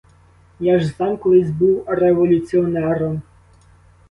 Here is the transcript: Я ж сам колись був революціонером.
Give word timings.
Я 0.59 0.79
ж 0.79 0.87
сам 0.89 1.17
колись 1.17 1.49
був 1.51 1.83
революціонером. 1.87 3.21